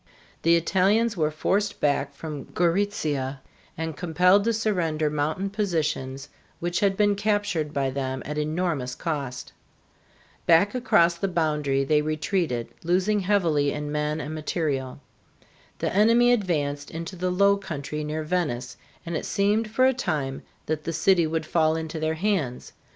[0.41, 3.39] The Italians were forced back from Gorizia
[3.77, 6.27] and compelled to surrender mountain positions
[6.59, 9.53] which had been captured by them at enormous cost.
[10.47, 14.99] Back across the boundary they retreated, losing heavily in men and material.
[15.77, 20.41] The enemy advanced into the low country near Venice, and it seemed for a time
[20.65, 22.73] that the city would fall into their hands.